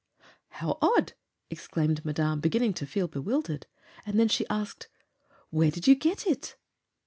"How 0.49 0.79
odd!" 0.81 1.13
exclaimed 1.51 2.03
Madame, 2.03 2.39
beginning 2.39 2.73
to 2.73 2.87
feel 2.87 3.07
bewildered. 3.07 3.67
And 4.03 4.19
then 4.19 4.29
she 4.29 4.47
asked: 4.49 4.87
"Where 5.51 5.69
did 5.69 5.85
you 5.85 5.93
get 5.93 6.25
it?" 6.25 6.55